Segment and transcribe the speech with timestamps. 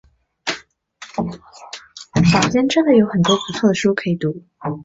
[2.31, 4.43] 坊间真的有很多不错的书可以读